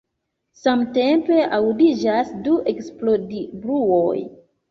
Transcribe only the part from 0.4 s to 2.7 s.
Samtempe aŭdiĝas du